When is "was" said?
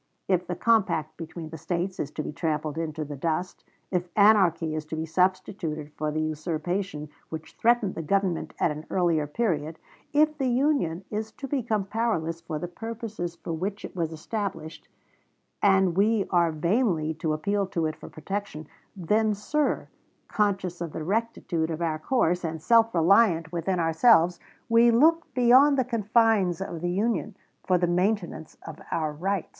13.95-14.11